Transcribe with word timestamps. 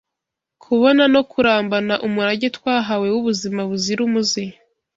kubona 0.63 1.03
no 1.13 1.21
kurambana 1.31 1.95
umurage 2.07 2.47
twahawe 2.57 3.07
w’ubuzima 3.13 3.61
buzira 3.69 4.01
umuze 4.07 4.43